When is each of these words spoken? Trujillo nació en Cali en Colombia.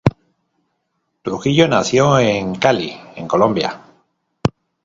Trujillo 1.21 1.67
nació 1.67 2.17
en 2.17 2.55
Cali 2.55 2.97
en 3.17 3.27
Colombia. 3.27 3.81